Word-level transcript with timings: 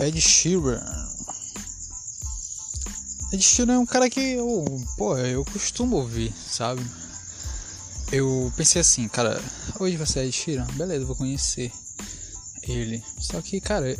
Ed 0.00 0.18
Sheeran. 0.18 0.82
Ed 3.32 3.42
Sheeran 3.42 3.74
é 3.74 3.78
um 3.78 3.84
cara 3.84 4.08
que 4.08 4.18
eu, 4.18 4.64
pô, 4.96 5.14
eu 5.18 5.44
costumo 5.44 5.96
ouvir, 5.96 6.32
sabe? 6.32 6.82
Eu 8.10 8.50
pensei 8.56 8.80
assim, 8.80 9.06
cara, 9.08 9.38
hoje 9.78 9.98
vai 9.98 10.06
ser 10.06 10.24
Ed 10.24 10.32
Sheeran, 10.32 10.66
beleza, 10.72 11.04
vou 11.04 11.14
conhecer 11.14 11.70
ele. 12.62 13.04
Só 13.20 13.42
que, 13.42 13.60
cara, 13.60 13.94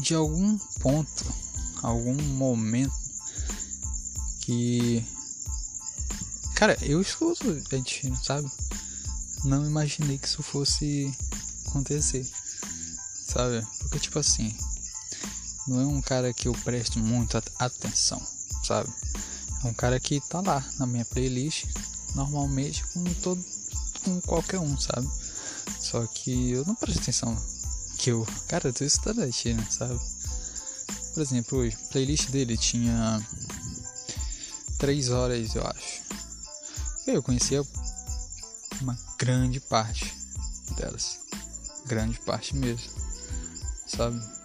de 0.00 0.14
algum 0.16 0.58
ponto, 0.80 1.24
algum 1.80 2.20
momento 2.34 2.92
que 4.40 5.06
cara, 6.56 6.76
eu 6.82 7.00
escuto 7.00 7.48
Ed 7.72 7.88
Sheeran, 7.88 8.16
sabe? 8.16 8.50
Não 9.44 9.64
imaginei 9.64 10.18
que 10.18 10.26
isso 10.26 10.42
fosse 10.42 11.16
acontecer, 11.68 12.28
sabe? 13.28 13.64
Porque 13.78 14.00
tipo 14.00 14.18
assim, 14.18 14.52
não 15.68 15.80
é 15.80 15.86
um 15.86 16.00
cara 16.00 16.32
que 16.32 16.48
eu 16.48 16.52
presto 16.64 16.98
muita 16.98 17.42
atenção, 17.58 18.20
sabe? 18.64 18.92
É 19.62 19.66
um 19.66 19.74
cara 19.74 20.00
que 20.00 20.20
tá 20.28 20.40
lá 20.40 20.64
na 20.78 20.86
minha 20.86 21.04
playlist, 21.04 21.66
normalmente 22.14 22.84
com 22.88 23.04
todo 23.22 23.44
com 24.04 24.20
qualquer 24.22 24.58
um, 24.58 24.78
sabe? 24.78 25.08
Só 25.80 26.06
que 26.06 26.50
eu 26.52 26.64
não 26.64 26.74
presto 26.74 27.00
atenção 27.00 27.36
que 27.98 28.10
eu, 28.10 28.26
cara, 28.48 28.72
tô 28.72 28.84
estudando 28.84 29.30
China, 29.32 29.66
sabe? 29.70 29.98
Por 31.14 31.22
exemplo, 31.22 31.58
hoje, 31.58 31.76
a 31.76 31.88
playlist 31.88 32.30
dele 32.30 32.56
tinha 32.56 33.20
3 34.78 35.10
horas, 35.10 35.54
eu 35.54 35.66
acho. 35.66 36.02
Eu 37.06 37.22
conhecia 37.22 37.62
uma 38.80 38.96
grande 39.18 39.58
parte 39.58 40.14
delas. 40.76 41.18
Grande 41.86 42.20
parte 42.20 42.54
mesmo. 42.54 42.88
Sabe? 43.86 44.37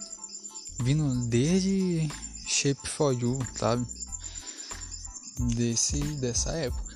Vindo 0.80 1.28
desde 1.28 2.08
Shape 2.46 2.88
for 2.88 3.12
You, 3.12 3.38
sabe? 3.56 3.86
Desse, 5.54 6.00
dessa 6.16 6.52
época. 6.52 6.94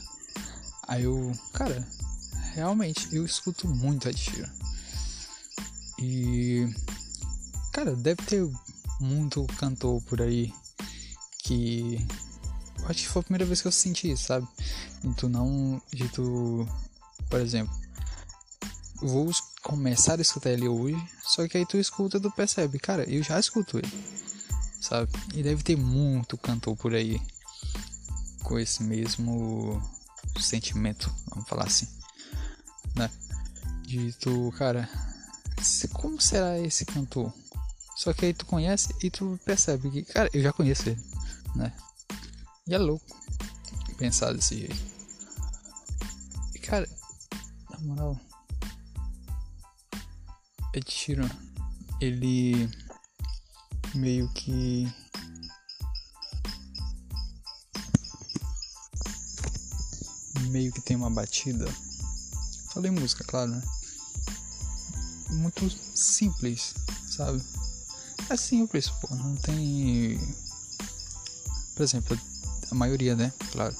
Aí 0.87 1.05
eu, 1.05 1.33
cara, 1.53 1.87
realmente 2.55 3.09
eu 3.15 3.25
escuto 3.25 3.69
muito 3.69 4.09
a 4.09 4.12
Sheeran. 4.12 4.51
E 5.99 6.69
cara, 7.73 7.95
deve 7.95 8.23
ter 8.23 8.51
muito 9.01 9.47
cantor 9.59 10.03
por 10.03 10.23
aí 10.23 10.53
que 11.43 12.06
acho 12.84 13.03
que 13.03 13.09
foi 13.09 13.21
a 13.21 13.23
primeira 13.25 13.45
vez 13.45 13.61
que 13.61 13.69
eu 13.69 13.73
senti 13.73 14.11
isso, 14.11 14.25
sabe? 14.25 14.47
E 15.05 15.09
tu 15.15 15.29
não, 15.29 15.81
de 15.93 16.09
tu, 16.09 16.67
por 17.29 17.41
exemplo, 17.41 17.75
vou 19.00 19.30
começar 19.62 20.18
a 20.18 20.22
escutar 20.22 20.50
ele 20.50 20.68
hoje, 20.68 20.96
só 21.22 21.46
que 21.46 21.58
aí 21.58 21.66
tu 21.66 21.77
escuta 21.77 22.20
tu 22.20 22.30
percebe, 22.30 22.78
cara, 22.78 23.08
eu 23.08 23.22
já 23.22 23.38
escuto 23.38 23.78
ele, 23.78 23.92
sabe? 24.80 25.10
E 25.34 25.42
deve 25.42 25.62
ter 25.62 25.77
muito 25.77 26.36
cantor 26.36 26.77
por 26.77 26.94
aí 26.94 27.20
com 28.42 28.58
esse 28.58 28.82
mesmo 28.82 29.82
sentimento, 30.41 31.12
vamos 31.30 31.48
falar 31.48 31.64
assim, 31.64 31.88
né? 32.94 33.10
De 33.82 34.12
tu, 34.14 34.52
cara, 34.56 34.88
como 35.92 36.20
será 36.20 36.58
esse 36.58 36.84
cantor? 36.84 37.32
Só 37.96 38.12
que 38.12 38.26
aí 38.26 38.34
tu 38.34 38.46
conhece 38.46 38.94
e 39.02 39.10
tu 39.10 39.38
percebe 39.44 39.91
que, 39.91 40.02
cara, 40.04 40.30
eu 40.32 40.42
já 40.42 40.52
conheço 40.52 40.88
ele, 40.88 41.00
né? 41.56 41.72
E 42.66 42.74
é 42.74 42.78
louco 42.78 43.19
pensar 43.98 44.32
desse 44.32 44.56
jeito. 44.56 44.76
E 46.54 46.58
cara, 46.60 46.88
na 47.70 47.78
moral, 47.80 48.20
Sheeran, 50.87 51.31
ele 52.00 52.71
meio 53.94 54.28
que 54.34 54.87
meio 60.49 60.72
que 60.72 60.81
tem 60.81 60.97
uma 60.97 61.11
batida. 61.11 61.67
Falei 62.72 62.91
música, 62.91 63.25
claro, 63.25 63.50
né? 63.50 63.62
Muito 65.31 65.71
simples, 65.94 66.75
sabe? 67.11 67.43
É 68.31 68.37
simples, 68.37 68.88
pô. 68.88 69.15
Não 69.15 69.37
tem. 69.37 70.19
Por 71.75 71.83
exemplo, 71.83 72.19
a 72.71 72.75
maioria, 72.75 73.15
né? 73.15 73.33
Claro. 73.53 73.75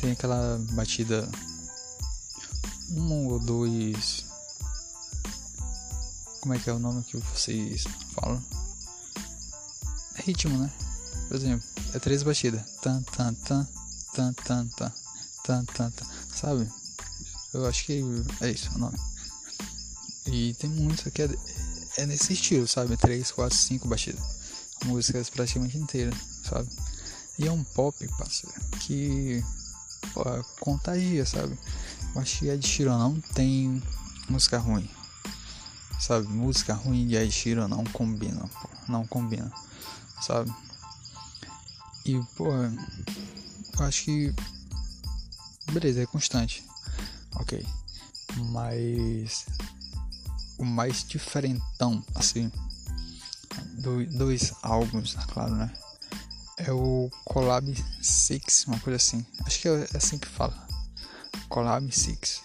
Tem 0.00 0.12
aquela 0.12 0.58
batida. 0.72 1.28
Um 2.90 3.26
ou 3.28 3.38
dois. 3.38 4.29
Como 6.40 6.54
é 6.54 6.58
que 6.58 6.70
é 6.70 6.72
o 6.72 6.78
nome 6.78 7.02
que 7.04 7.18
vocês 7.18 7.84
falam? 8.14 8.42
É 10.16 10.22
ritmo, 10.22 10.56
né? 10.56 10.72
Por 11.28 11.36
exemplo, 11.36 11.66
é 11.92 11.98
três 11.98 12.22
batidas. 12.22 12.62
Tan, 12.80 13.02
tan, 13.02 13.34
tan, 13.34 13.68
tan, 14.14 14.32
tan, 14.32 14.66
tan, 14.68 14.92
tan, 15.44 15.64
tan, 15.64 15.90
tan. 15.90 16.06
Sabe? 16.34 16.68
Eu 17.52 17.66
acho 17.66 17.84
que 17.84 18.02
é 18.40 18.50
isso 18.50 18.70
o 18.74 18.78
nome. 18.78 18.98
E 20.26 20.54
tem 20.54 20.70
muito 20.70 21.10
que 21.10 21.22
é, 21.22 21.28
é 21.98 22.06
nesse 22.06 22.32
estilo, 22.32 22.66
sabe? 22.66 22.96
3, 22.96 23.30
4, 23.32 23.56
5 23.56 23.88
batidas. 23.88 24.22
Músicas 24.84 25.28
praticamente 25.28 25.76
inteiras, 25.76 26.14
sabe? 26.48 26.68
E 27.38 27.46
é 27.46 27.52
um 27.52 27.64
pop, 27.64 28.06
parceiro, 28.16 28.54
que 28.80 29.44
pô, 30.14 30.24
contagia, 30.60 31.26
sabe? 31.26 31.58
Eu 32.14 32.20
acho 32.20 32.38
que 32.38 32.48
Ed 32.48 32.66
Sheeran 32.66 32.98
não 32.98 33.20
tem 33.34 33.82
música 34.28 34.58
ruim. 34.58 34.88
Sabe? 36.00 36.26
Música 36.28 36.72
ruim 36.74 37.06
de 37.06 37.30
Sheeran 37.30 37.68
não 37.68 37.84
combina, 37.84 38.48
pô. 38.48 38.68
Não 38.88 39.06
combina, 39.06 39.52
sabe? 40.22 40.50
E, 42.04 42.18
pô, 42.36 42.46
eu 42.52 43.84
acho 43.84 44.04
que. 44.04 44.34
Beleza, 45.72 46.02
é 46.02 46.06
constante. 46.06 46.64
Ok. 47.36 47.64
Mas. 48.50 49.46
O 50.58 50.64
mais 50.64 51.04
diferentão, 51.04 52.04
assim. 52.14 52.50
Do, 53.74 54.04
dois 54.06 54.52
álbuns, 54.62 55.14
claro, 55.32 55.54
né? 55.54 55.72
É 56.56 56.72
o 56.72 57.10
Collab 57.24 57.74
6, 58.02 58.64
uma 58.68 58.78
coisa 58.80 58.96
assim. 58.96 59.24
Acho 59.44 59.60
que 59.60 59.68
é 59.68 59.88
assim 59.94 60.18
que 60.18 60.28
fala. 60.28 60.54
Collab 61.48 61.90
6. 61.90 62.42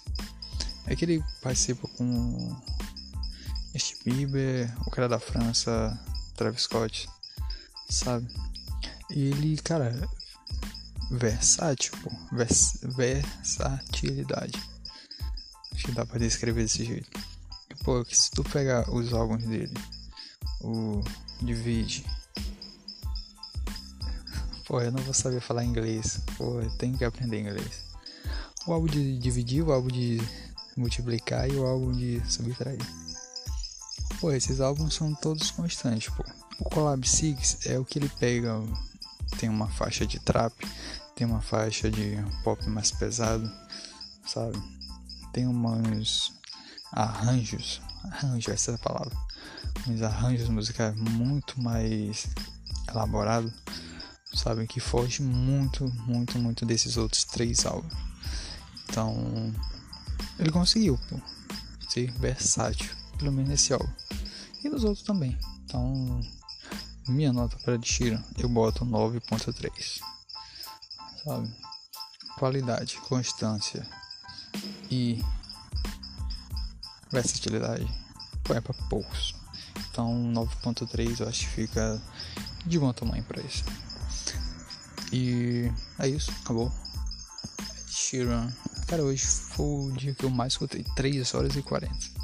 É 0.88 0.96
que 0.96 1.06
ele 1.06 1.24
participa 1.42 1.88
com 1.90 2.56
este 3.76 3.98
Bieber, 4.06 4.74
o 4.88 4.90
cara 4.90 5.10
da 5.10 5.20
França, 5.20 6.00
Travis 6.38 6.62
Scott, 6.62 7.10
sabe? 7.90 8.26
E 9.10 9.26
ele, 9.26 9.58
cara, 9.58 9.94
versátil, 11.12 11.92
pô. 12.02 12.10
Vers 12.32 12.80
versatilidade. 12.96 14.58
Acho 15.74 15.88
que 15.88 15.92
dá 15.92 16.06
pra 16.06 16.18
descrever 16.18 16.64
desse 16.64 16.86
jeito. 16.86 17.20
Pô, 17.84 18.04
se 18.06 18.32
tu 18.32 18.46
pegar 18.46 18.90
os 18.90 19.12
álbuns 19.14 19.44
dele, 19.44 19.74
o 20.62 21.04
Divide. 21.42 22.06
Pô, 24.66 24.80
eu 24.80 24.92
não 24.92 25.04
vou 25.04 25.14
saber 25.14 25.42
falar 25.42 25.66
inglês. 25.66 26.22
Pô, 26.38 26.62
eu 26.62 26.78
tenho 26.78 26.98
que 26.98 27.04
aprender 27.04 27.42
inglês. 27.42 27.84
O 28.66 28.72
álbum 28.72 28.88
de 28.88 29.20
dividir, 29.20 29.64
o 29.64 29.74
álbum 29.74 29.90
de 29.90 30.18
multiplicar 30.78 31.48
e 31.52 31.56
o 31.56 31.66
álbum 31.66 31.92
de 31.92 32.22
subtrair. 32.32 32.80
Pô, 34.20 34.32
esses 34.32 34.62
álbuns 34.62 34.96
são 34.96 35.14
todos 35.14 35.52
constantes, 35.52 36.14
pô. 36.14 36.24
O 36.60 36.70
Collab 36.70 37.08
6 37.08 37.66
é 37.66 37.78
o 37.78 37.86
que 37.86 38.00
ele 38.00 38.10
pega. 38.10 38.54
Tem 39.38 39.50
uma 39.50 39.68
faixa 39.68 40.06
de 40.06 40.20
trap, 40.20 40.54
tem 41.16 41.28
uma 41.28 41.42
faixa 41.42 41.90
de 41.90 42.16
pop 42.44 42.68
mais 42.70 42.92
pesado, 42.92 43.52
sabe? 44.26 44.58
Tem 45.34 45.46
umas 45.48 46.32
arranjos, 46.92 47.82
arranjo 48.04 48.52
essa 48.52 48.72
é 48.72 48.76
a 48.76 48.78
palavra, 48.78 49.12
uns 49.88 50.02
arranjos 50.02 50.48
musicais 50.48 50.96
muito 50.96 51.60
mais 51.62 52.28
elaborados, 52.88 53.52
sabe? 54.34 54.68
Que 54.68 54.80
foge 54.80 55.22
muito, 55.22 55.86
muito, 56.08 56.38
muito 56.40 56.66
desses 56.66 56.96
outros 56.96 57.26
três 57.26 57.66
álbuns. 57.66 57.94
Então, 58.90 59.54
ele 60.40 60.52
conseguiu, 60.52 60.98
pô, 61.10 61.20
ser 61.90 62.12
versátil, 62.14 62.90
pelo 63.18 63.32
menos 63.32 63.50
nesse 63.50 63.74
álbum. 63.74 64.05
E 64.66 64.70
nos 64.70 64.84
outros 64.84 65.06
também. 65.06 65.38
Então, 65.64 66.20
minha 67.08 67.32
nota 67.32 67.56
para 67.58 67.78
Dishira 67.78 68.20
eu 68.36 68.50
boto 68.50 68.84
9.3. 68.84 70.02
Sabe? 71.24 71.56
Qualidade, 72.40 72.98
constância 73.02 73.88
e 74.90 75.24
versatilidade 77.12 77.88
é 78.50 78.60
para 78.60 78.74
poucos. 78.90 79.36
Então 79.92 80.34
9.3 80.34 81.20
eu 81.20 81.30
acho 81.30 81.42
que 81.42 81.68
fica 81.68 82.02
de 82.66 82.80
bom 82.80 82.92
tamanho 82.92 83.24
para 83.24 83.44
isso. 83.44 83.64
E 85.14 85.72
é 86.00 86.08
isso, 86.08 86.32
acabou. 86.42 86.74
Sheeran. 87.88 88.52
Cara, 88.88 89.04
hoje 89.04 89.24
foi 89.24 89.66
o 89.66 89.92
dia 89.92 90.16
que 90.16 90.26
eu 90.26 90.32
mais 90.32 90.54
escutei. 90.54 90.84
3 90.96 91.36
horas 91.36 91.56
e 91.56 91.62
40. 91.62 92.15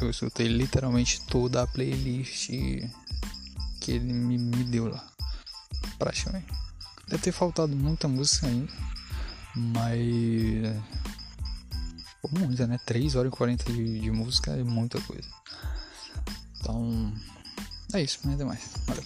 Eu 0.00 0.10
escutei 0.10 0.46
literalmente 0.46 1.20
toda 1.26 1.62
a 1.62 1.66
playlist 1.66 2.50
que 3.80 3.92
ele 3.92 4.12
me, 4.12 4.36
me 4.36 4.64
deu 4.64 4.88
lá. 4.88 5.06
Praticamente. 5.98 6.46
Deve 7.08 7.22
ter 7.22 7.32
faltado 7.32 7.74
muita 7.74 8.08
música 8.08 8.46
ainda. 8.46 8.72
Mas. 9.54 10.76
Muita, 12.30 12.66
né? 12.66 12.78
3 12.84 13.14
horas 13.14 13.32
e 13.32 13.36
40 13.36 13.72
de, 13.72 14.00
de 14.00 14.10
música 14.10 14.50
é 14.50 14.62
muita 14.62 15.00
coisa. 15.00 15.28
Então. 16.60 17.12
É 17.94 18.02
isso, 18.02 18.18
nada 18.24 18.44
mais. 18.44 18.60
Valeu. 18.86 19.04